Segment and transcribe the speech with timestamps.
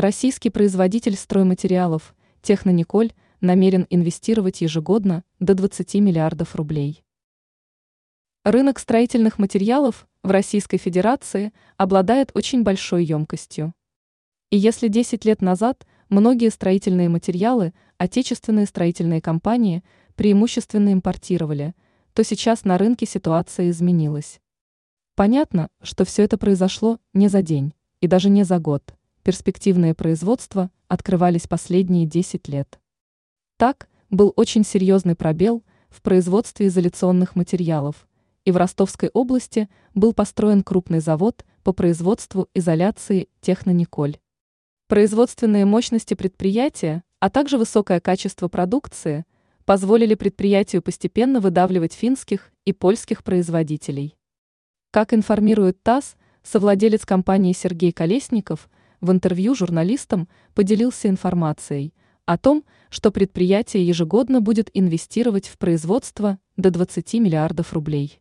[0.00, 3.12] Российский производитель стройматериалов Технониколь
[3.42, 7.04] намерен инвестировать ежегодно до 20 миллиардов рублей.
[8.42, 13.74] Рынок строительных материалов в Российской Федерации обладает очень большой емкостью.
[14.48, 21.74] И если 10 лет назад многие строительные материалы отечественные строительные компании преимущественно импортировали,
[22.14, 24.40] то сейчас на рынке ситуация изменилась.
[25.14, 28.94] Понятно, что все это произошло не за день и даже не за год.
[29.22, 32.80] Перспективные производства открывались последние 10 лет.
[33.58, 38.08] Так, был очень серьезный пробел в производстве изоляционных материалов,
[38.46, 44.16] и в Ростовской области был построен крупный завод по производству изоляции «Технониколь».
[44.88, 49.26] Производственные мощности предприятия, а также высокое качество продукции
[49.66, 54.16] позволили предприятию постепенно выдавливать финских и польских производителей.
[54.90, 58.68] Как информирует ТАСС, совладелец компании Сергей Колесников
[59.00, 61.94] в интервью журналистам поделился информацией
[62.26, 68.20] о том, что предприятие ежегодно будет инвестировать в производство до 20 миллиардов рублей.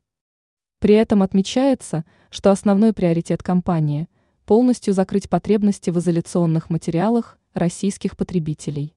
[0.79, 4.07] При этом отмечается, что основной приоритет компании–
[4.49, 8.95] полностью закрыть потребности в изоляционных материалах российских потребителей.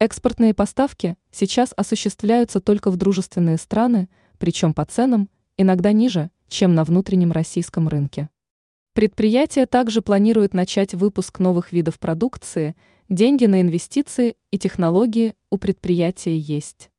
[0.00, 4.08] Экспортные поставки сейчас осуществляются только в дружественные страны,
[4.38, 8.30] причем по ценам иногда ниже, чем на внутреннем российском рынке.
[8.94, 12.76] Предприятие также планирует начать выпуск новых видов продукции,
[13.08, 16.90] деньги на инвестиции и технологии у предприятия есть.